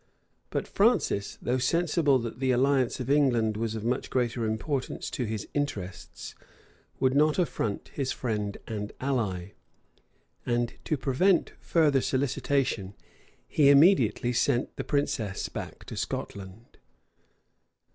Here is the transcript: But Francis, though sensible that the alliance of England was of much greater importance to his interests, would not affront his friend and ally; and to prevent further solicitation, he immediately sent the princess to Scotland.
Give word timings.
But 0.49 0.67
Francis, 0.67 1.37
though 1.43 1.59
sensible 1.59 2.17
that 2.17 2.39
the 2.39 2.49
alliance 2.49 2.99
of 2.99 3.07
England 3.07 3.55
was 3.55 3.75
of 3.75 3.83
much 3.85 4.09
greater 4.09 4.45
importance 4.45 5.11
to 5.11 5.25
his 5.25 5.47
interests, 5.53 6.33
would 6.99 7.13
not 7.13 7.37
affront 7.37 7.89
his 7.89 8.11
friend 8.11 8.57
and 8.65 8.93
ally; 8.99 9.51
and 10.43 10.73
to 10.85 10.97
prevent 10.97 11.53
further 11.59 12.01
solicitation, 12.01 12.95
he 13.47 13.69
immediately 13.69 14.33
sent 14.33 14.75
the 14.75 14.83
princess 14.83 15.47
to 15.85 15.95
Scotland. 15.95 16.79